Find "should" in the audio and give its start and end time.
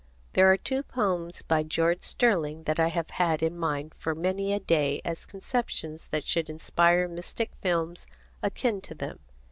6.25-6.49